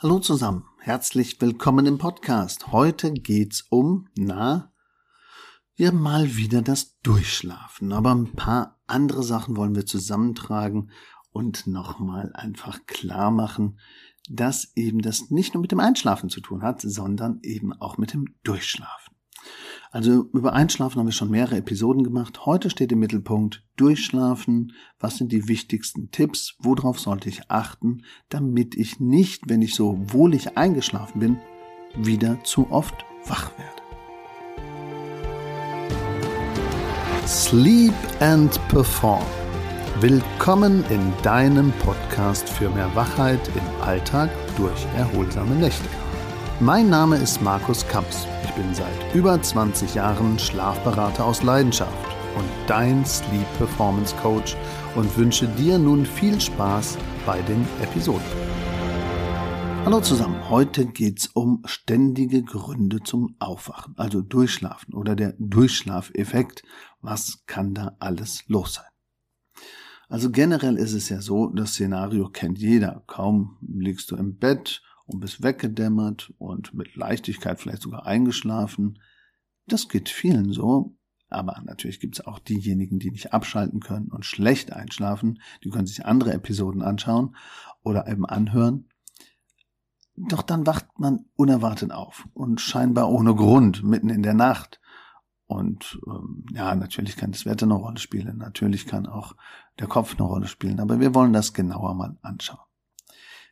Hallo 0.00 0.20
zusammen, 0.20 0.64
herzlich 0.78 1.40
willkommen 1.40 1.84
im 1.86 1.98
Podcast. 1.98 2.70
Heute 2.70 3.12
geht's 3.12 3.62
um, 3.68 4.06
na, 4.14 4.72
ja, 5.74 5.90
mal 5.90 6.36
wieder 6.36 6.62
das 6.62 7.00
Durchschlafen. 7.00 7.92
Aber 7.92 8.14
ein 8.14 8.30
paar 8.30 8.78
andere 8.86 9.24
Sachen 9.24 9.56
wollen 9.56 9.74
wir 9.74 9.86
zusammentragen 9.86 10.92
und 11.32 11.66
nochmal 11.66 12.30
einfach 12.32 12.86
klar 12.86 13.32
machen, 13.32 13.80
dass 14.30 14.70
eben 14.76 15.02
das 15.02 15.30
nicht 15.30 15.54
nur 15.54 15.62
mit 15.62 15.72
dem 15.72 15.80
Einschlafen 15.80 16.28
zu 16.28 16.40
tun 16.40 16.62
hat, 16.62 16.80
sondern 16.80 17.40
eben 17.42 17.72
auch 17.72 17.98
mit 17.98 18.12
dem 18.12 18.36
Durchschlafen. 18.44 19.16
Also 19.90 20.28
über 20.34 20.52
Einschlafen 20.52 20.98
haben 20.98 21.06
wir 21.06 21.12
schon 21.12 21.30
mehrere 21.30 21.56
Episoden 21.56 22.04
gemacht. 22.04 22.44
Heute 22.44 22.68
steht 22.68 22.92
im 22.92 22.98
Mittelpunkt 22.98 23.64
Durchschlafen. 23.76 24.72
Was 25.00 25.16
sind 25.16 25.32
die 25.32 25.48
wichtigsten 25.48 26.10
Tipps? 26.10 26.56
Worauf 26.58 27.00
sollte 27.00 27.30
ich 27.30 27.50
achten, 27.50 28.02
damit 28.28 28.74
ich 28.74 29.00
nicht, 29.00 29.48
wenn 29.48 29.62
ich 29.62 29.74
so 29.74 29.98
wohlig 30.12 30.58
eingeschlafen 30.58 31.20
bin, 31.20 31.38
wieder 31.96 32.42
zu 32.44 32.70
oft 32.70 33.06
wach 33.26 33.50
werde? 33.56 33.82
Sleep 37.26 37.94
and 38.20 38.60
Perform. 38.68 39.24
Willkommen 40.00 40.84
in 40.90 41.12
deinem 41.22 41.72
Podcast 41.80 42.46
für 42.46 42.68
mehr 42.68 42.94
Wachheit 42.94 43.40
im 43.48 43.82
Alltag 43.82 44.28
durch 44.58 44.84
erholsame 44.96 45.54
Nächte. 45.54 45.88
Mein 46.60 46.90
Name 46.90 47.18
ist 47.18 47.40
Markus 47.40 47.86
Kamps. 47.86 48.26
Ich 48.42 48.50
bin 48.54 48.74
seit 48.74 49.14
über 49.14 49.40
20 49.40 49.94
Jahren 49.94 50.40
Schlafberater 50.40 51.24
aus 51.24 51.44
Leidenschaft 51.44 51.94
und 52.36 52.48
dein 52.66 53.06
Sleep 53.06 53.46
Performance 53.58 54.12
Coach 54.16 54.56
und 54.96 55.16
wünsche 55.16 55.46
dir 55.46 55.78
nun 55.78 56.04
viel 56.04 56.40
Spaß 56.40 56.98
bei 57.24 57.40
den 57.42 57.64
Episoden. 57.80 58.26
Hallo 59.84 60.00
zusammen, 60.00 60.50
heute 60.50 60.86
geht's 60.86 61.28
um 61.28 61.62
ständige 61.64 62.42
Gründe 62.42 63.04
zum 63.04 63.36
Aufwachen, 63.38 63.94
also 63.96 64.20
Durchschlafen 64.20 64.94
oder 64.94 65.14
der 65.14 65.36
Durchschlafeffekt. 65.38 66.64
Was 67.00 67.44
kann 67.46 67.74
da 67.74 67.94
alles 68.00 68.42
los 68.48 68.74
sein? 68.74 69.62
Also 70.08 70.32
generell 70.32 70.76
ist 70.76 70.94
es 70.94 71.08
ja 71.08 71.20
so, 71.20 71.50
das 71.50 71.74
Szenario 71.74 72.30
kennt 72.30 72.58
jeder. 72.58 73.04
Kaum 73.06 73.58
liegst 73.60 74.10
du 74.10 74.16
im 74.16 74.38
Bett 74.38 74.82
und 75.08 75.20
bist 75.20 75.42
weggedämmert 75.42 76.32
und 76.38 76.74
mit 76.74 76.94
Leichtigkeit 76.94 77.58
vielleicht 77.58 77.82
sogar 77.82 78.06
eingeschlafen. 78.06 79.00
Das 79.66 79.88
geht 79.88 80.08
vielen 80.08 80.52
so, 80.52 80.96
aber 81.30 81.60
natürlich 81.64 81.98
gibt 81.98 82.18
es 82.18 82.26
auch 82.26 82.38
diejenigen, 82.38 82.98
die 82.98 83.10
nicht 83.10 83.32
abschalten 83.32 83.80
können 83.80 84.08
und 84.08 84.26
schlecht 84.26 84.72
einschlafen. 84.72 85.40
Die 85.64 85.70
können 85.70 85.86
sich 85.86 86.04
andere 86.04 86.32
Episoden 86.34 86.82
anschauen 86.82 87.34
oder 87.82 88.06
eben 88.06 88.26
anhören. 88.26 88.88
Doch 90.14 90.42
dann 90.42 90.66
wacht 90.66 90.86
man 90.98 91.24
unerwartet 91.36 91.90
auf 91.90 92.28
und 92.34 92.60
scheinbar 92.60 93.10
ohne 93.10 93.34
Grund 93.34 93.82
mitten 93.82 94.10
in 94.10 94.22
der 94.22 94.34
Nacht. 94.34 94.80
Und 95.46 95.98
ähm, 96.06 96.44
ja, 96.52 96.74
natürlich 96.74 97.16
kann 97.16 97.32
das 97.32 97.46
Wetter 97.46 97.64
eine 97.64 97.74
Rolle 97.74 97.98
spielen, 97.98 98.36
natürlich 98.36 98.86
kann 98.86 99.06
auch 99.06 99.34
der 99.78 99.86
Kopf 99.86 100.18
eine 100.18 100.28
Rolle 100.28 100.46
spielen, 100.46 100.80
aber 100.80 101.00
wir 101.00 101.14
wollen 101.14 101.32
das 101.32 101.54
genauer 101.54 101.94
mal 101.94 102.18
anschauen. 102.20 102.67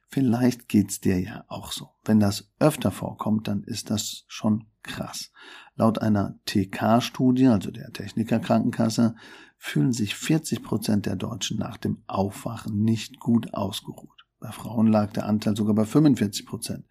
Vielleicht 0.08 0.68
geht's 0.68 1.00
dir 1.00 1.20
ja 1.20 1.44
auch 1.48 1.72
so. 1.72 1.90
Wenn 2.04 2.20
das 2.20 2.52
öfter 2.58 2.90
vorkommt, 2.90 3.48
dann 3.48 3.64
ist 3.64 3.90
das 3.90 4.24
schon 4.28 4.66
krass. 4.82 5.32
Laut 5.74 6.00
einer 6.00 6.38
TK-Studie, 6.46 7.48
also 7.48 7.70
der 7.70 7.92
Technikerkrankenkasse, 7.92 9.16
fühlen 9.58 9.92
sich 9.92 10.14
40 10.14 10.62
Prozent 10.62 11.06
der 11.06 11.16
Deutschen 11.16 11.58
nach 11.58 11.76
dem 11.76 12.02
Aufwachen 12.06 12.82
nicht 12.82 13.18
gut 13.18 13.52
ausgeruht. 13.54 14.26
Bei 14.38 14.52
Frauen 14.52 14.86
lag 14.86 15.12
der 15.12 15.26
Anteil 15.26 15.56
sogar 15.56 15.74
bei 15.74 15.84
45 15.84 16.46
Prozent. 16.46 16.86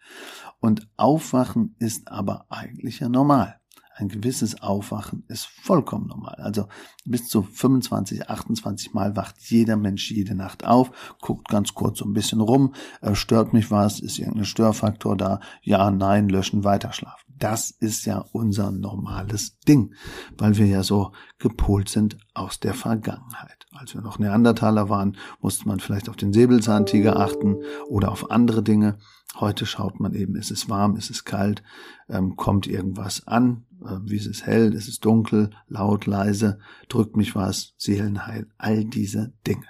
Und 0.60 0.90
Aufwachen 0.98 1.76
ist 1.80 2.08
aber 2.10 2.48
eigentlich 2.50 3.00
ja 3.00 3.08
normal 3.08 3.60
ein 3.96 4.10
gewisses 4.10 4.62
Aufwachen 4.62 5.24
ist 5.30 5.46
vollkommen 5.46 6.08
normal. 6.08 6.36
Also 6.36 6.68
bis 7.06 7.28
zu 7.28 7.44
25, 7.44 8.30
28 8.30 8.94
Mal 8.94 9.16
wacht 9.16 9.36
jeder 9.40 9.78
Mensch 9.78 10.12
jede 10.12 10.36
Nacht 10.36 10.66
auf, 10.66 11.16
guckt 11.22 11.48
ganz 11.48 11.74
kurz 11.74 12.00
so 12.00 12.06
ein 12.06 12.14
bisschen 12.14 12.42
rum, 12.42 12.74
äh, 13.02 13.16
stört 13.16 13.54
mich 13.54 13.72
was, 13.72 14.00
ist 14.00 14.20
irgendein 14.20 14.46
Störfaktor 14.46 15.16
da, 15.16 15.40
ja, 15.62 15.90
nein, 15.92 16.28
löschen, 16.28 16.64
weiterschlafen. 16.64 17.26
Das 17.38 17.70
ist 17.72 18.06
ja 18.06 18.26
unser 18.32 18.72
normales 18.72 19.60
Ding, 19.60 19.94
weil 20.38 20.58
wir 20.58 20.68
ja 20.68 20.84
so 20.84 21.12
gepolt 21.40 21.90
sind 21.90 22.18
aus 22.34 22.60
der 22.60 22.74
Vergangenheit. 22.74 23.66
Als 23.74 23.94
wir 23.94 24.02
noch 24.02 24.20
Neandertaler 24.20 24.90
waren, 24.90 25.18
musste 25.42 25.68
man 25.68 25.80
vielleicht 25.80 26.08
auf 26.10 26.16
den 26.16 26.32
Säbelzahntiger 26.32 27.20
achten 27.20 27.58
oder 27.88 28.12
auf 28.12 28.32
andere 28.32 28.64
Dinge. 28.64 28.98
Heute 29.38 29.66
schaut 29.66 30.00
man 30.00 30.14
eben, 30.14 30.36
ist 30.36 30.52
es 30.52 30.70
warm, 30.70 30.96
ist 30.96 31.10
es 31.10 31.26
kalt, 31.26 31.62
ähm, 32.08 32.36
kommt 32.36 32.68
irgendwas 32.68 33.28
an, 33.28 33.66
äh, 33.84 33.98
wie 34.04 34.16
ist 34.16 34.28
es 34.28 34.46
hell, 34.46 34.74
ist 34.74 34.88
es 34.88 35.00
dunkel, 35.00 35.52
laut, 35.68 36.06
leise, 36.06 36.60
drückt 36.88 37.18
mich 37.18 37.36
was, 37.36 37.74
Seelenheil, 37.78 38.48
all 38.58 38.86
diese 38.86 39.34
Dinge. 39.46 39.68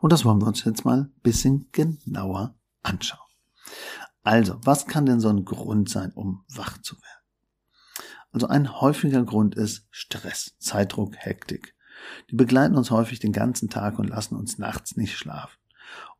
Und 0.00 0.12
das 0.12 0.24
wollen 0.24 0.40
wir 0.40 0.46
uns 0.46 0.64
jetzt 0.64 0.84
mal 0.84 1.02
ein 1.02 1.20
bisschen 1.22 1.68
genauer 1.72 2.54
anschauen. 2.82 3.20
Also, 4.22 4.58
was 4.62 4.86
kann 4.86 5.04
denn 5.06 5.20
so 5.20 5.28
ein 5.28 5.44
Grund 5.44 5.88
sein, 5.88 6.12
um 6.12 6.44
wach 6.48 6.78
zu 6.78 6.94
werden? 6.96 7.22
Also 8.30 8.46
ein 8.46 8.80
häufiger 8.80 9.24
Grund 9.24 9.54
ist 9.56 9.86
Stress, 9.90 10.56
Zeitdruck, 10.58 11.14
Hektik. 11.16 11.74
Die 12.30 12.36
begleiten 12.36 12.76
uns 12.76 12.90
häufig 12.90 13.18
den 13.18 13.32
ganzen 13.32 13.68
Tag 13.68 13.98
und 13.98 14.08
lassen 14.08 14.36
uns 14.36 14.58
nachts 14.58 14.96
nicht 14.96 15.16
schlafen. 15.18 15.58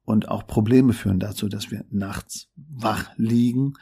Und 0.05 0.29
auch 0.29 0.47
Probleme 0.47 0.93
führen 0.93 1.21
dazu, 1.21 1.49
dass 1.49 1.71
wir 1.71 1.85
nachts 1.91 2.49
wach 2.57 3.11
liegen 3.17 3.75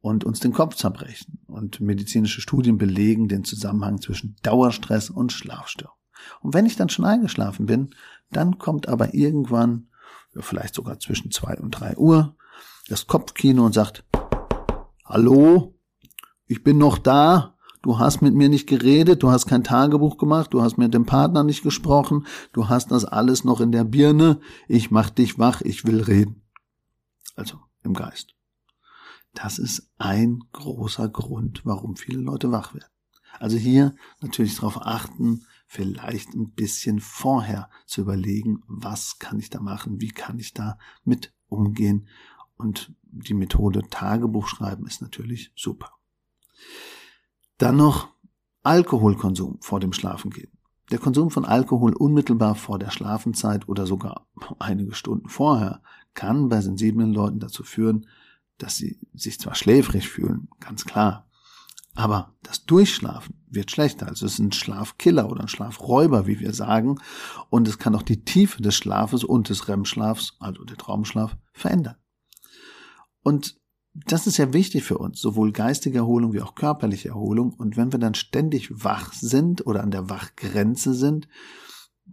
und 0.00 0.24
uns 0.24 0.40
den 0.40 0.52
Kopf 0.52 0.76
zerbrechen. 0.76 1.40
Und 1.46 1.80
medizinische 1.80 2.40
Studien 2.40 2.78
belegen 2.78 3.28
den 3.28 3.44
Zusammenhang 3.44 4.00
zwischen 4.00 4.36
Dauerstress 4.42 5.10
und 5.10 5.32
Schlafstörung. 5.32 5.96
Und 6.40 6.54
wenn 6.54 6.66
ich 6.66 6.76
dann 6.76 6.88
schon 6.88 7.04
eingeschlafen 7.04 7.66
bin, 7.66 7.94
dann 8.30 8.58
kommt 8.58 8.88
aber 8.88 9.14
irgendwann, 9.14 9.88
ja, 10.34 10.42
vielleicht 10.42 10.74
sogar 10.74 10.98
zwischen 10.98 11.30
zwei 11.30 11.56
und 11.58 11.70
drei 11.72 11.96
Uhr, 11.96 12.36
das 12.88 13.06
Kopfkino 13.06 13.64
und 13.64 13.72
sagt, 13.72 14.04
hallo, 15.04 15.74
ich 16.46 16.62
bin 16.62 16.78
noch 16.78 16.98
da, 16.98 17.53
Du 17.84 17.98
hast 17.98 18.22
mit 18.22 18.32
mir 18.32 18.48
nicht 18.48 18.66
geredet, 18.66 19.22
du 19.22 19.30
hast 19.30 19.44
kein 19.44 19.62
Tagebuch 19.62 20.16
gemacht, 20.16 20.54
du 20.54 20.62
hast 20.62 20.78
mit 20.78 20.94
dem 20.94 21.04
Partner 21.04 21.44
nicht 21.44 21.62
gesprochen, 21.62 22.26
du 22.54 22.70
hast 22.70 22.90
das 22.90 23.04
alles 23.04 23.44
noch 23.44 23.60
in 23.60 23.72
der 23.72 23.84
Birne. 23.84 24.40
Ich 24.68 24.90
mach 24.90 25.10
dich 25.10 25.38
wach, 25.38 25.60
ich 25.60 25.84
will 25.84 26.00
reden. 26.00 26.40
Also 27.36 27.60
im 27.82 27.92
Geist. 27.92 28.34
Das 29.34 29.58
ist 29.58 29.92
ein 29.98 30.44
großer 30.52 31.10
Grund, 31.10 31.60
warum 31.66 31.96
viele 31.96 32.20
Leute 32.20 32.50
wach 32.50 32.72
werden. 32.72 32.88
Also 33.38 33.58
hier 33.58 33.94
natürlich 34.22 34.54
darauf 34.54 34.80
achten, 34.80 35.44
vielleicht 35.66 36.32
ein 36.32 36.52
bisschen 36.52 37.00
vorher 37.00 37.68
zu 37.84 38.00
überlegen, 38.00 38.62
was 38.66 39.18
kann 39.18 39.38
ich 39.38 39.50
da 39.50 39.60
machen, 39.60 40.00
wie 40.00 40.08
kann 40.08 40.38
ich 40.38 40.54
da 40.54 40.78
mit 41.04 41.34
umgehen. 41.48 42.08
Und 42.56 42.94
die 43.02 43.34
Methode 43.34 43.82
Tagebuch 43.90 44.48
schreiben 44.48 44.86
ist 44.86 45.02
natürlich 45.02 45.52
super. 45.54 45.90
Dann 47.58 47.76
noch 47.76 48.08
Alkoholkonsum 48.62 49.58
vor 49.60 49.80
dem 49.80 49.92
Schlafengehen. 49.92 50.50
Der 50.90 50.98
Konsum 50.98 51.30
von 51.30 51.44
Alkohol 51.44 51.94
unmittelbar 51.94 52.54
vor 52.54 52.78
der 52.78 52.90
Schlafenzeit 52.90 53.68
oder 53.68 53.86
sogar 53.86 54.26
einige 54.58 54.94
Stunden 54.94 55.28
vorher 55.28 55.82
kann 56.12 56.48
bei 56.48 56.60
sensiblen 56.60 57.12
Leuten 57.12 57.40
dazu 57.40 57.62
führen, 57.62 58.06
dass 58.58 58.76
sie 58.76 58.98
sich 59.14 59.40
zwar 59.40 59.54
schläfrig 59.54 60.08
fühlen, 60.08 60.48
ganz 60.60 60.84
klar, 60.84 61.26
aber 61.94 62.34
das 62.42 62.64
Durchschlafen 62.64 63.36
wird 63.48 63.70
schlechter. 63.70 64.08
Also 64.08 64.26
es 64.26 64.34
ist 64.34 64.38
ein 64.40 64.52
Schlafkiller 64.52 65.30
oder 65.30 65.42
ein 65.42 65.48
Schlafräuber, 65.48 66.26
wie 66.26 66.40
wir 66.40 66.52
sagen. 66.52 67.00
Und 67.50 67.68
es 67.68 67.78
kann 67.78 67.94
auch 67.94 68.02
die 68.02 68.24
Tiefe 68.24 68.62
des 68.62 68.74
Schlafes 68.74 69.22
und 69.22 69.48
des 69.48 69.68
REM-Schlafs, 69.68 70.36
also 70.40 70.64
der 70.64 70.76
Traumschlaf, 70.76 71.36
verändern. 71.52 71.96
Und 73.22 73.56
das 73.94 74.26
ist 74.26 74.38
ja 74.38 74.52
wichtig 74.52 74.82
für 74.82 74.98
uns, 74.98 75.20
sowohl 75.20 75.52
geistige 75.52 75.98
Erholung 75.98 76.32
wie 76.32 76.42
auch 76.42 76.56
körperliche 76.56 77.10
Erholung. 77.10 77.52
Und 77.52 77.76
wenn 77.76 77.92
wir 77.92 78.00
dann 78.00 78.14
ständig 78.14 78.84
wach 78.84 79.12
sind 79.12 79.66
oder 79.66 79.82
an 79.82 79.92
der 79.92 80.10
Wachgrenze 80.10 80.94
sind 80.94 81.28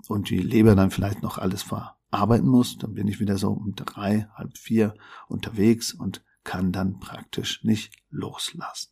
und 0.08 0.30
die 0.30 0.38
Leber 0.38 0.76
dann 0.76 0.92
vielleicht 0.92 1.24
noch 1.24 1.40
alles 1.40 1.64
verarbeiten 1.64 2.48
muss, 2.48 2.78
dann 2.78 2.94
bin 2.94 3.08
ich 3.08 3.20
wieder 3.20 3.38
so 3.38 3.50
um 3.50 3.74
drei, 3.76 4.28
halb 4.36 4.58
vier 4.58 4.94
unterwegs 5.28 5.92
und 5.92 6.24
kann 6.44 6.72
dann 6.72 7.00
praktisch 7.00 7.64
nicht 7.64 7.96
loslassen. 8.10 8.92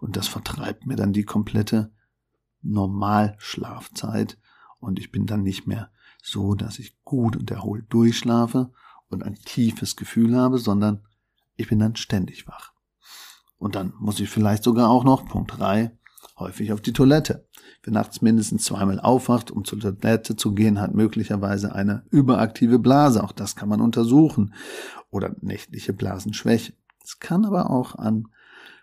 Und 0.00 0.16
das 0.16 0.28
vertreibt 0.28 0.86
mir 0.86 0.96
dann 0.96 1.12
die 1.12 1.24
komplette 1.24 1.92
Normalschlafzeit 2.62 4.38
und 4.80 4.98
ich 4.98 5.12
bin 5.12 5.26
dann 5.26 5.42
nicht 5.42 5.66
mehr 5.66 5.90
so, 6.22 6.54
dass 6.54 6.78
ich 6.78 6.96
gut 7.04 7.36
und 7.36 7.50
erholt 7.50 7.84
durchschlafe 7.90 8.72
und 9.08 9.22
ein 9.22 9.34
tiefes 9.34 9.96
Gefühl 9.96 10.36
habe, 10.36 10.58
sondern 10.58 11.02
ich 11.56 11.68
bin 11.68 11.78
dann 11.78 11.96
ständig 11.96 12.46
wach. 12.46 12.72
Und 13.58 13.74
dann 13.74 13.92
muss 13.98 14.20
ich 14.20 14.28
vielleicht 14.28 14.64
sogar 14.64 14.90
auch 14.90 15.04
noch, 15.04 15.26
Punkt 15.28 15.58
drei 15.58 15.96
häufig 16.38 16.72
auf 16.72 16.80
die 16.80 16.92
Toilette. 16.92 17.46
Wer 17.82 17.92
nachts 17.92 18.22
mindestens 18.22 18.64
zweimal 18.64 19.00
aufwacht, 19.00 19.50
um 19.50 19.64
zur 19.64 19.80
Toilette 19.80 20.36
zu 20.36 20.54
gehen, 20.54 20.80
hat 20.80 20.94
möglicherweise 20.94 21.74
eine 21.74 22.04
überaktive 22.10 22.78
Blase. 22.78 23.22
Auch 23.22 23.32
das 23.32 23.56
kann 23.56 23.68
man 23.68 23.80
untersuchen. 23.80 24.54
Oder 25.10 25.34
nächtliche 25.40 25.92
Blasenschwäche. 25.92 26.74
Es 27.04 27.18
kann 27.18 27.44
aber 27.44 27.70
auch 27.70 27.96
an 27.96 28.28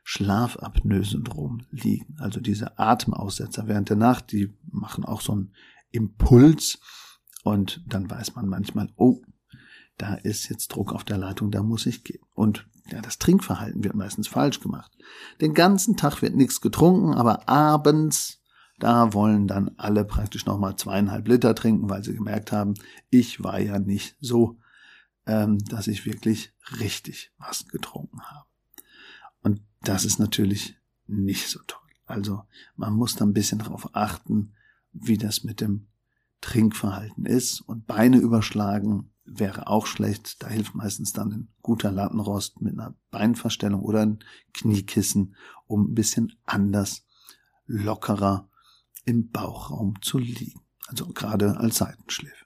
Schlafapnoe-Syndrom 0.03 1.61
liegen. 1.71 2.15
Also 2.19 2.39
diese 2.39 2.77
Atemaussetzer 2.79 3.67
während 3.67 3.89
der 3.89 3.97
Nacht, 3.97 4.31
die 4.31 4.57
machen 4.71 5.05
auch 5.05 5.21
so 5.21 5.33
einen 5.33 5.53
Impuls 5.91 6.79
und 7.43 7.83
dann 7.87 8.09
weiß 8.09 8.35
man 8.35 8.47
manchmal, 8.47 8.89
oh, 8.95 9.21
da 9.99 10.15
ist 10.15 10.49
jetzt 10.49 10.69
Druck 10.69 10.93
auf 10.93 11.03
der 11.03 11.17
Leitung, 11.17 11.51
da 11.51 11.61
muss 11.61 11.85
ich 11.85 12.03
gehen. 12.03 12.23
Und 12.33 12.65
ja, 12.89 13.01
das 13.01 13.19
Trinkverhalten 13.19 13.83
wird 13.83 13.95
meistens 13.95 14.27
falsch 14.27 14.61
gemacht. 14.61 14.91
Den 15.41 15.53
ganzen 15.53 15.97
Tag 15.97 16.21
wird 16.21 16.35
nichts 16.35 16.61
getrunken, 16.61 17.13
aber 17.13 17.47
abends, 17.47 18.41
da 18.79 19.13
wollen 19.13 19.45
dann 19.45 19.71
alle 19.77 20.05
praktisch 20.05 20.45
nochmal 20.45 20.77
zweieinhalb 20.77 21.27
Liter 21.27 21.53
trinken, 21.53 21.89
weil 21.89 22.03
sie 22.03 22.15
gemerkt 22.15 22.53
haben, 22.53 22.75
ich 23.09 23.43
war 23.43 23.59
ja 23.59 23.77
nicht 23.77 24.15
so, 24.21 24.57
ähm, 25.27 25.59
dass 25.65 25.87
ich 25.87 26.05
wirklich 26.05 26.53
richtig 26.79 27.33
was 27.37 27.67
getrunken 27.67 28.21
habe. 28.21 28.47
Und 29.43 29.61
das 29.81 30.05
ist 30.05 30.17
natürlich 30.17 30.77
nicht 31.07 31.49
so 31.49 31.59
toll. 31.67 31.81
Also 32.05 32.43
man 32.77 32.93
muss 32.93 33.15
da 33.15 33.25
ein 33.25 33.33
bisschen 33.33 33.59
darauf 33.59 33.93
achten, 33.93 34.53
wie 34.93 35.17
das 35.17 35.43
mit 35.43 35.59
dem 35.59 35.87
Trinkverhalten 36.39 37.25
ist. 37.25 37.59
Und 37.59 37.85
Beine 37.85 38.17
überschlagen 38.17 39.11
wäre 39.31 39.67
auch 39.67 39.85
schlecht. 39.85 40.41
Da 40.43 40.47
hilft 40.47 40.75
meistens 40.75 41.13
dann 41.13 41.31
ein 41.31 41.47
guter 41.61 41.91
Lattenrost 41.91 42.61
mit 42.61 42.73
einer 42.73 42.95
Beinverstellung 43.11 43.81
oder 43.81 44.01
ein 44.01 44.19
Kniekissen, 44.53 45.35
um 45.67 45.91
ein 45.91 45.95
bisschen 45.95 46.33
anders, 46.45 47.05
lockerer 47.65 48.49
im 49.05 49.29
Bauchraum 49.29 50.01
zu 50.01 50.17
liegen. 50.17 50.61
Also 50.87 51.07
gerade 51.07 51.57
als 51.57 51.77
Seitenschläfe. 51.77 52.45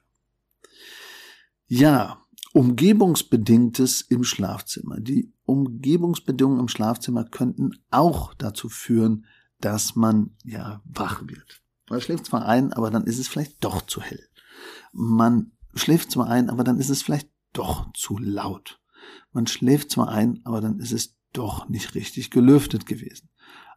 Ja, 1.66 2.22
Umgebungsbedingtes 2.52 4.02
im 4.02 4.22
Schlafzimmer. 4.22 5.00
Die 5.00 5.32
Umgebungsbedingungen 5.44 6.60
im 6.60 6.68
Schlafzimmer 6.68 7.24
könnten 7.24 7.72
auch 7.90 8.34
dazu 8.34 8.68
führen, 8.68 9.26
dass 9.60 9.96
man 9.96 10.36
ja 10.44 10.82
wach 10.84 11.22
wird. 11.26 11.62
Man 11.88 12.00
schläft 12.00 12.26
zwar 12.26 12.46
ein, 12.46 12.72
aber 12.72 12.90
dann 12.90 13.04
ist 13.04 13.18
es 13.18 13.28
vielleicht 13.28 13.64
doch 13.64 13.82
zu 13.82 14.00
hell. 14.00 14.28
Man 14.92 15.50
schläft 15.74 16.10
zwar 16.10 16.28
ein, 16.28 16.50
aber 16.50 16.64
dann 16.64 16.78
ist 16.78 16.90
es 16.90 17.02
vielleicht 17.02 17.28
doch 17.52 17.92
zu 17.92 18.18
laut. 18.18 18.80
Man 19.32 19.46
schläft 19.46 19.90
zwar 19.90 20.08
ein, 20.08 20.40
aber 20.44 20.60
dann 20.60 20.78
ist 20.78 20.92
es 20.92 21.16
doch 21.32 21.68
nicht 21.68 21.94
richtig 21.94 22.30
gelüftet 22.30 22.86
gewesen. 22.86 23.28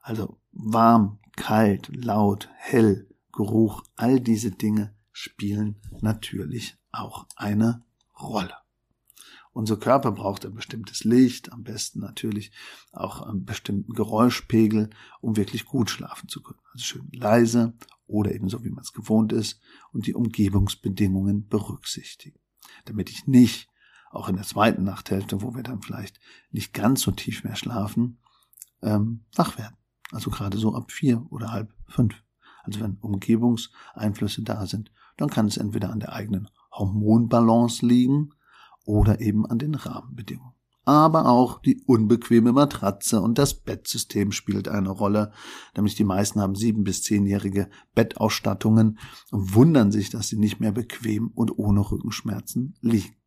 Also 0.02 0.40
warm, 0.52 1.20
kalt, 1.36 1.90
laut, 1.94 2.50
hell, 2.56 3.08
Geruch, 3.32 3.84
all 3.96 4.20
diese 4.20 4.52
Dinge 4.52 4.96
spielen 5.12 5.82
natürlich 6.02 6.78
auch 6.92 7.28
eine 7.36 7.84
Rolle. 8.20 8.54
Unser 9.54 9.78
Körper 9.78 10.12
braucht 10.12 10.46
ein 10.46 10.54
bestimmtes 10.54 11.04
Licht, 11.04 11.52
am 11.52 11.64
besten 11.64 12.00
natürlich 12.00 12.52
auch 12.92 13.22
einen 13.22 13.44
bestimmten 13.44 13.94
Geräuschpegel, 13.94 14.92
um 15.20 15.36
wirklich 15.36 15.66
gut 15.66 15.90
schlafen 15.90 16.30
zu 16.30 16.44
können. 16.44 16.60
Also 16.74 16.86
schön 16.86 17.10
leise 17.12 17.74
oder 18.08 18.34
ebenso 18.34 18.64
wie 18.64 18.70
man 18.70 18.84
es 18.84 18.94
gewohnt 18.94 19.34
ist 19.34 19.60
und 19.92 20.08
die 20.08 20.14
Umgebungsbedingungen 20.14 21.48
berücksichtigen. 21.48 22.40
Damit 22.86 23.10
ich 23.10 23.28
nicht, 23.28 23.70
auch 24.10 24.30
in 24.30 24.36
der 24.36 24.46
zweiten 24.46 24.84
Nachthälfte, 24.84 25.42
wo 25.42 25.54
wir 25.54 25.64
dann 25.64 25.82
vielleicht 25.82 26.20
nicht 26.52 26.74
ganz 26.74 27.02
so 27.02 27.12
tief 27.12 27.44
mehr 27.44 27.56
schlafen, 27.56 28.20
ähm, 28.82 29.26
wach 29.36 29.58
werden. 29.58 29.76
Also 30.12 30.32
gerade 30.32 30.58
so 30.58 30.74
ab 30.74 30.92
vier 30.92 31.26
oder 31.30 31.52
halb 31.52 31.74
fünf. 31.88 32.16
Also 32.64 32.80
wenn 32.80 32.98
Umgebungseinflüsse 32.98 34.44
da 34.44 34.66
sind, 34.66 34.92
dann 35.18 35.30
kann 35.30 35.48
es 35.48 35.58
entweder 35.58 35.92
an 35.92 36.00
der 36.00 36.14
eigenen 36.14 36.50
Hormonbalance 36.72 37.86
liegen, 37.86 38.32
oder 38.88 39.20
eben 39.20 39.46
an 39.46 39.60
den 39.60 39.76
Rahmenbedingungen. 39.76 40.54
Aber 40.88 41.26
auch 41.26 41.62
die 41.62 41.84
unbequeme 41.86 42.54
Matratze 42.54 43.20
und 43.20 43.38
das 43.38 43.56
Bettsystem 43.56 44.32
spielt 44.32 44.70
eine 44.70 44.90
Rolle. 44.90 45.34
Nämlich 45.76 45.96
die 45.96 46.06
meisten 46.06 46.40
haben 46.40 46.56
sieben- 46.56 46.86
bis 46.86 47.04
zehnjährige 47.04 47.68
Bettausstattungen 47.94 48.98
und 49.30 49.54
wundern 49.54 49.92
sich, 49.92 50.12
dass 50.12 50.30
sie 50.30 50.38
nicht 50.38 50.62
mehr 50.62 50.72
bequem 50.72 51.30
und 51.36 51.60
ohne 51.60 51.82
Rückenschmerzen 51.82 52.76
liegen. 52.80 53.18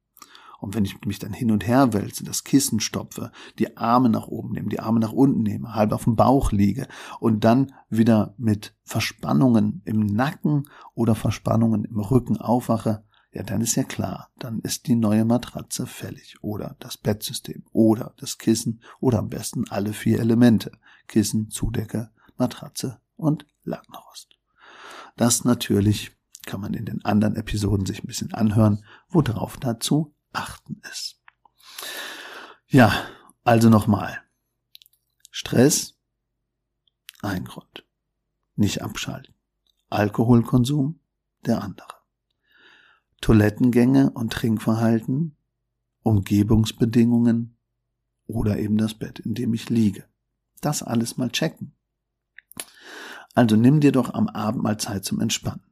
Und 0.59 0.75
wenn 0.75 0.87
ich 0.87 1.05
mich 1.05 1.19
dann 1.19 1.35
hin 1.35 1.51
und 1.51 1.67
her 1.67 1.93
wälze, 1.93 2.25
das 2.25 2.45
Kissen 2.45 2.81
stopfe, 2.81 3.31
die 3.59 3.77
Arme 3.77 4.09
nach 4.09 4.29
oben 4.29 4.53
nehme, 4.53 4.71
die 4.71 4.81
Arme 4.81 4.99
nach 4.99 5.13
unten 5.13 5.43
nehme, 5.43 5.75
halb 5.75 5.93
auf 5.93 6.05
dem 6.05 6.17
Bauch 6.17 6.53
liege 6.53 6.89
und 7.19 7.45
dann 7.45 7.73
wieder 7.91 8.35
mit 8.39 8.75
Verspannungen 8.85 9.83
im 9.85 10.07
Nacken 10.07 10.67
oder 10.95 11.15
Verspannungen 11.15 11.85
im 11.85 12.01
Rücken 12.01 12.39
aufwache, 12.39 13.05
ja, 13.33 13.45
dann 13.45 13.61
ist 13.61 13.77
ja 13.77 13.85
klar, 13.85 14.31
dann 14.39 14.59
ist 14.61 14.89
die 14.89 14.97
neue 14.97 15.25
Matratze 15.25 15.87
fällig 15.87 16.43
oder 16.43 16.77
das 16.81 16.97
Bettsystem 16.97 17.65
oder 17.73 18.15
das 18.17 18.39
Kissen 18.39 18.83
oder 18.99 19.21
am 19.21 19.29
besten 19.29 19.69
alle 19.71 19.93
vier 19.93 20.19
Elemente. 20.19 20.73
Kissen, 21.07 21.49
Zudecke, 21.51 22.11
Matratze 22.37 23.01
und 23.17 23.47
Lattenrost. 23.63 24.37
Das 25.17 25.45
natürlich 25.45 26.17
kann 26.47 26.61
man 26.61 26.75
in 26.75 26.87
den 26.87 27.05
anderen 27.05 27.37
Episoden 27.37 27.87
sich 27.87 28.03
ein 28.03 28.07
bisschen 28.07 28.33
anhören, 28.33 28.85
worauf 29.09 29.59
dazu 29.59 30.15
achten 30.33 30.81
ist. 30.91 31.21
Ja, 32.67 32.93
also 33.45 33.69
nochmal. 33.69 34.23
Stress, 35.31 35.97
ein 37.23 37.45
Grund. 37.45 37.85
Nicht 38.57 38.83
abschalten. 38.83 39.35
Alkoholkonsum, 39.89 41.01
der 41.45 41.63
andere. 41.63 42.00
Toilettengänge 43.21 44.11
und 44.11 44.33
Trinkverhalten, 44.33 45.37
Umgebungsbedingungen 46.03 47.57
oder 48.27 48.59
eben 48.59 48.79
das 48.79 48.95
Bett, 48.95 49.19
in 49.19 49.35
dem 49.35 49.53
ich 49.55 49.69
liege. 49.69 50.05
Das 50.61 50.83
alles 50.83 51.17
mal 51.17 51.31
checken. 51.31 51.73
Also 53.35 53.57
nimm 53.57 53.81
dir 53.81 53.93
doch 53.93 54.15
am 54.15 54.29
Abend 54.29 54.63
mal 54.63 54.79
Zeit 54.79 55.05
zum 55.05 55.21
Entspannen. 55.21 55.63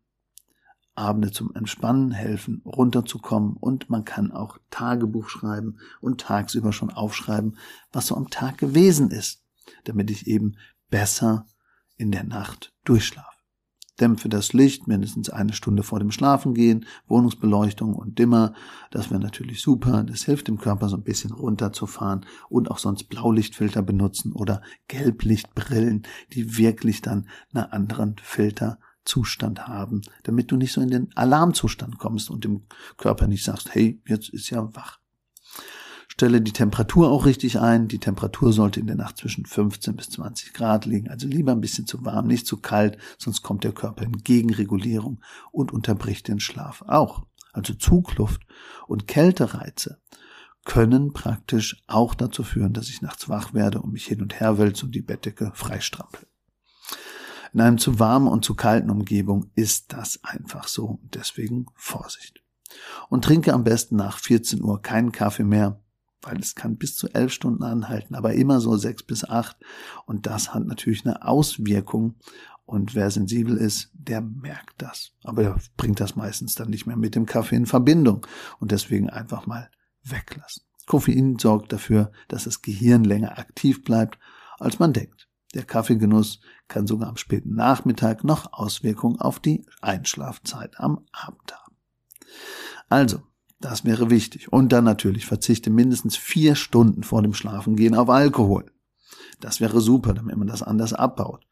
Abende 0.95 1.31
zum 1.31 1.55
Entspannen 1.55 2.11
helfen, 2.11 2.61
runterzukommen 2.65 3.57
und 3.57 3.89
man 3.89 4.05
kann 4.05 4.33
auch 4.33 4.59
Tagebuch 4.71 5.29
schreiben 5.29 5.79
und 6.01 6.21
tagsüber 6.21 6.73
schon 6.73 6.91
aufschreiben, 6.91 7.57
was 7.93 8.09
so 8.09 8.17
am 8.17 8.31
Tag 8.31 8.59
gewesen 8.59 9.11
ist, 9.11 9.45
damit 9.85 10.11
ich 10.11 10.27
eben 10.27 10.57
besser 10.91 11.47
in 11.97 12.11
der 12.11 12.25
Nacht 12.25 12.75
durchschlafe. 12.85 13.28
Dämpfe 14.01 14.29
das 14.29 14.53
Licht 14.53 14.87
mindestens 14.87 15.31
eine 15.31 15.53
Stunde 15.53 15.83
vor 15.83 15.99
dem 15.99 16.11
Schlafengehen, 16.11 16.87
Wohnungsbeleuchtung 17.07 17.95
und 17.95 18.19
Dimmer. 18.19 18.55
Das 18.91 19.11
wäre 19.11 19.21
natürlich 19.21 19.61
super. 19.61 20.05
Das 20.05 20.25
hilft 20.25 20.49
dem 20.49 20.59
Körper 20.59 20.89
so 20.89 20.97
ein 20.97 21.03
bisschen 21.03 21.33
runterzufahren 21.33 22.25
und 22.49 22.71
auch 22.71 22.79
sonst 22.79 23.05
Blaulichtfilter 23.05 23.83
benutzen 23.83 24.33
oder 24.33 24.63
Gelblichtbrillen, 24.89 26.05
die 26.33 26.57
wirklich 26.59 27.03
dann 27.03 27.29
einen 27.53 27.65
anderen 27.65 28.17
Filterzustand 28.23 29.67
haben, 29.67 30.03
damit 30.23 30.51
du 30.51 30.57
nicht 30.57 30.73
so 30.73 30.81
in 30.81 30.91
den 30.91 31.17
Alarmzustand 31.17 31.99
kommst 31.99 32.31
und 32.31 32.45
dem 32.45 32.63
Körper 32.97 33.27
nicht 33.27 33.45
sagst, 33.45 33.75
hey, 33.75 34.01
jetzt 34.07 34.29
ist 34.31 34.51
ja 34.51 34.75
wach. 34.75 34.99
Stelle 36.19 36.41
die 36.41 36.53
Temperatur 36.53 37.13
auch 37.13 37.27
richtig 37.27 37.61
ein. 37.61 37.87
Die 37.87 38.01
Temperatur 38.01 38.53
sollte 38.53 38.81
in 38.81 38.89
der 38.89 38.97
Nacht 38.97 39.19
zwischen 39.19 39.47
15 39.47 39.95
bis 39.95 40.11
20 40.11 40.53
Grad 40.53 40.85
liegen. 40.85 41.09
Also 41.09 41.29
lieber 41.29 41.53
ein 41.53 41.61
bisschen 41.61 41.87
zu 41.87 42.05
warm, 42.05 42.27
nicht 42.27 42.45
zu 42.45 42.57
kalt, 42.57 42.99
sonst 43.19 43.43
kommt 43.43 43.63
der 43.63 43.71
Körper 43.71 44.03
in 44.03 44.11
Gegenregulierung 44.25 45.21
und 45.53 45.73
unterbricht 45.73 46.27
den 46.27 46.41
Schlaf 46.41 46.83
auch. 46.89 47.25
Also 47.53 47.73
Zugluft 47.73 48.43
und 48.89 49.07
Kältereize 49.07 50.01
können 50.65 51.13
praktisch 51.13 51.85
auch 51.87 52.17
dazu 52.17 52.43
führen, 52.43 52.73
dass 52.73 52.89
ich 52.89 53.01
nachts 53.01 53.29
wach 53.29 53.55
werde 53.55 53.81
und 53.81 53.93
mich 53.93 54.07
hin 54.07 54.21
und 54.21 54.41
her 54.41 54.59
wälze 54.59 54.87
und 54.87 54.97
die 54.97 55.03
Bettdecke 55.03 55.53
freistrampel. 55.55 56.27
In 57.53 57.61
einem 57.61 57.79
zu 57.79 58.01
warmen 58.01 58.27
und 58.27 58.45
zu 58.45 58.57
kalten 58.57 58.91
Umgebung 58.91 59.53
ist 59.55 59.93
das 59.93 60.19
einfach 60.25 60.67
so. 60.67 60.99
Deswegen 61.15 61.67
Vorsicht. 61.77 62.43
Und 63.09 63.25
trinke 63.25 63.55
am 63.55 63.63
besten 63.63 63.95
nach 63.95 64.19
14 64.19 64.65
Uhr 64.65 64.83
keinen 64.83 65.13
Kaffee 65.13 65.45
mehr 65.45 65.81
weil 66.23 66.39
es 66.39 66.55
kann 66.55 66.77
bis 66.77 66.97
zu 66.97 67.09
elf 67.09 67.33
Stunden 67.33 67.63
anhalten, 67.63 68.15
aber 68.15 68.35
immer 68.35 68.61
so 68.61 68.77
sechs 68.77 69.03
bis 69.03 69.25
acht. 69.25 69.57
Und 70.07 70.27
das 70.27 70.55
hat 70.55 70.65
natürlich 70.67 71.07
eine 71.07 71.27
Auswirkung. 71.27 72.17
Und 72.67 72.95
wer 72.95 73.11
sensibel 73.11 73.57
ist, 73.57 73.91
der 73.95 74.21
merkt 74.21 74.83
das. 74.83 75.13
Aber 75.25 75.43
er 75.43 75.57
bringt 75.77 76.01
das 76.01 76.17
meistens 76.17 76.55
dann 76.55 76.71
nicht 76.71 76.87
mehr 76.87 76.97
mit 76.97 77.15
dem 77.15 77.25
Kaffee 77.25 77.57
in 77.57 77.67
Verbindung. 77.67 78.27
Und 78.59 78.73
deswegen 78.73 79.09
einfach 79.09 79.47
mal 79.47 79.71
weglassen. 80.03 80.65
Koffein 80.87 81.39
sorgt 81.39 81.73
dafür, 81.73 82.13
dass 82.29 82.45
das 82.45 82.63
Gehirn 82.63 83.05
länger 83.05 83.39
aktiv 83.39 83.85
bleibt, 83.85 84.19
als 84.59 84.79
man 84.79 84.93
denkt. 84.93 85.29
Der 85.55 85.65
Kaffeegenuss 85.65 86.41
kann 86.67 86.87
sogar 86.87 87.09
am 87.09 87.17
späten 87.17 87.55
Nachmittag 87.55 88.25
noch 88.25 88.53
Auswirkungen 88.53 89.19
auf 89.19 89.41
die 89.41 89.65
Einschlafzeit 89.81 90.79
am 90.79 91.07
Abend 91.13 91.55
haben. 91.55 91.77
Also, 92.89 93.23
das 93.61 93.85
wäre 93.85 94.11
wichtig. 94.11 94.53
Und 94.53 94.73
dann 94.73 94.85
natürlich 94.85 95.27
verzichte 95.27 95.71
mindestens 95.71 96.17
vier 96.17 96.55
Stunden 96.55 97.03
vor 97.03 97.23
dem 97.23 97.35
Schlafengehen 97.35 97.95
auf 97.95 98.09
Alkohol. 98.09 98.67
Das 99.41 99.61
wäre 99.61 99.81
super, 99.81 100.15
damit 100.15 100.37
man 100.37 100.49
das 100.49 100.63
anders 100.63 100.93
abbaut. 100.93 101.47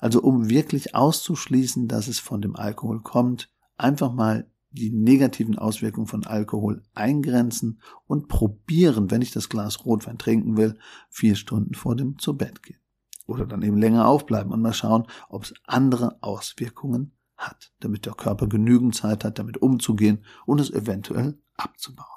Also 0.00 0.20
um 0.20 0.48
wirklich 0.48 0.94
auszuschließen, 0.94 1.88
dass 1.88 2.08
es 2.08 2.18
von 2.18 2.40
dem 2.40 2.56
Alkohol 2.56 3.00
kommt, 3.02 3.50
einfach 3.76 4.12
mal 4.12 4.50
die 4.70 4.90
negativen 4.90 5.58
Auswirkungen 5.58 6.06
von 6.06 6.24
Alkohol 6.24 6.82
eingrenzen 6.94 7.80
und 8.06 8.28
probieren, 8.28 9.10
wenn 9.10 9.22
ich 9.22 9.30
das 9.30 9.48
Glas 9.48 9.84
Rotwein 9.84 10.18
trinken 10.18 10.56
will, 10.56 10.78
vier 11.10 11.36
Stunden 11.36 11.74
vor 11.74 11.94
dem 11.94 12.18
zu 12.18 12.36
Bett 12.36 12.62
gehen. 12.62 12.80
Oder 13.26 13.46
dann 13.46 13.62
eben 13.62 13.76
länger 13.76 14.08
aufbleiben 14.08 14.52
und 14.52 14.62
mal 14.62 14.72
schauen, 14.72 15.06
ob 15.28 15.44
es 15.44 15.54
andere 15.66 16.22
Auswirkungen 16.22 17.12
hat, 17.42 17.72
damit 17.80 18.06
der 18.06 18.14
Körper 18.14 18.46
genügend 18.46 18.94
Zeit 18.94 19.24
hat, 19.24 19.38
damit 19.38 19.58
umzugehen 19.58 20.24
und 20.46 20.60
es 20.60 20.70
eventuell 20.70 21.38
abzubauen. 21.56 22.08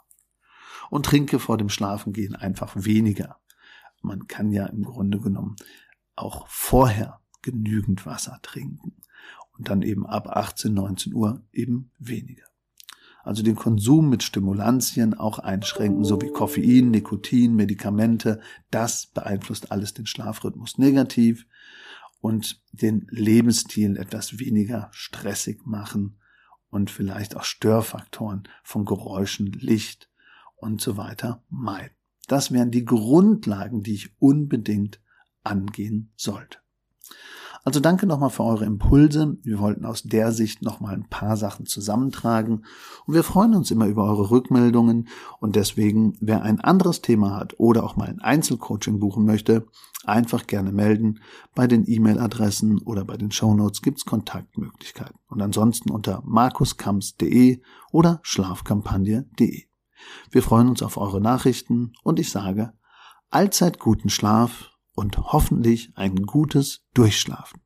Und 0.90 1.06
trinke 1.06 1.40
vor 1.40 1.58
dem 1.58 1.70
Schlafengehen 1.70 2.36
einfach 2.36 2.74
weniger. 2.76 3.40
Man 4.02 4.28
kann 4.28 4.52
ja 4.52 4.68
im 4.68 4.84
Grunde 4.84 5.20
genommen 5.20 5.56
auch 6.16 6.48
vorher 6.48 7.22
genügend 7.42 8.06
Wasser 8.06 8.40
trinken 8.42 8.96
und 9.58 9.70
dann 9.70 9.82
eben 9.82 10.06
ab 10.06 10.28
18, 10.28 10.74
19 10.74 11.14
Uhr 11.14 11.42
eben 11.52 11.92
weniger. 11.98 12.46
Also 13.24 13.42
den 13.42 13.56
Konsum 13.56 14.10
mit 14.10 14.22
Stimulantien 14.22 15.16
auch 15.16 15.40
einschränken, 15.40 16.06
so 16.06 16.22
wie 16.22 16.30
Koffein, 16.30 16.92
Nikotin, 16.92 17.56
Medikamente. 17.56 18.40
Das 18.70 19.08
beeinflusst 19.08 19.72
alles 19.72 19.96
den 19.96 20.06
Schlafrhythmus 20.06 20.78
negativ 20.78 21.48
und 22.26 22.60
den 22.72 23.06
Lebensstil 23.12 23.98
etwas 23.98 24.40
weniger 24.40 24.90
stressig 24.92 25.64
machen 25.64 26.18
und 26.72 26.90
vielleicht 26.90 27.38
auch 27.38 27.44
Störfaktoren 27.44 28.48
von 28.64 28.84
Geräuschen, 28.84 29.52
Licht 29.52 30.10
und 30.56 30.82
so 30.82 30.98
weiter 30.98 31.44
meiden. 31.50 31.96
Das 32.28 32.52
wären 32.52 32.72
die 32.72 32.84
Grundlagen, 32.84 33.84
die 33.84 33.94
ich 33.94 34.20
unbedingt 34.20 35.00
angehen 35.44 36.14
sollte. 36.16 36.58
Also 37.66 37.80
danke 37.80 38.06
nochmal 38.06 38.30
für 38.30 38.44
eure 38.44 38.64
Impulse. 38.64 39.38
Wir 39.42 39.58
wollten 39.58 39.86
aus 39.86 40.04
der 40.04 40.32
Sicht 40.32 40.62
nochmal 40.62 40.94
ein 40.94 41.10
paar 41.10 41.36
Sachen 41.36 41.66
zusammentragen. 41.66 42.64
Und 43.08 43.14
wir 43.16 43.24
freuen 43.24 43.56
uns 43.56 43.72
immer 43.72 43.88
über 43.88 44.04
eure 44.04 44.30
Rückmeldungen. 44.30 45.08
Und 45.40 45.56
deswegen, 45.56 46.16
wer 46.22 46.44
ein 46.44 46.62
anderes 46.62 47.02
Thema 47.02 47.36
hat 47.36 47.56
oder 47.58 47.84
auch 47.84 47.96
mal 47.96 48.08
ein 48.08 48.22
Einzelcoaching 48.22 49.00
buchen 49.00 49.26
möchte, 49.26 49.66
einfach 50.06 50.46
gerne 50.46 50.72
melden. 50.72 51.22
Bei 51.56 51.66
den 51.66 51.90
E-Mail-Adressen 51.90 52.78
oder 52.84 53.04
bei 53.04 53.18
den 53.18 53.32
Shownotes 53.32 53.82
gibt's 53.82 54.06
Kontaktmöglichkeiten. 54.06 55.18
Und 55.28 55.42
ansonsten 55.42 55.90
unter 55.90 56.22
markuskamps.de 56.24 57.62
oder 57.92 58.20
schlafkampagne.de. 58.22 59.64
Wir 60.30 60.44
freuen 60.44 60.70
uns 60.70 60.84
auf 60.84 60.98
eure 60.98 61.20
Nachrichten 61.20 61.94
und 62.04 62.20
ich 62.20 62.30
sage 62.30 62.74
allzeit 63.32 63.80
guten 63.80 64.10
Schlaf 64.10 64.70
und 64.96 65.18
hoffentlich 65.18 65.92
ein 65.96 66.26
gutes 66.26 66.82
Durchschlafen. 66.94 67.62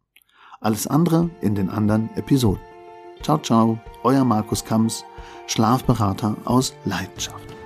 Alles 0.59 0.87
andere 0.87 1.29
in 1.41 1.55
den 1.55 1.69
anderen 1.69 2.09
Episoden. 2.15 2.61
Ciao, 3.21 3.37
ciao, 3.37 3.79
euer 4.03 4.25
Markus 4.25 4.65
Kamps, 4.65 5.05
Schlafberater 5.47 6.35
aus 6.45 6.73
Leidenschaft. 6.85 7.58